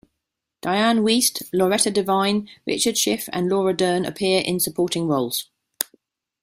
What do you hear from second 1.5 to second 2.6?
Loretta Devine,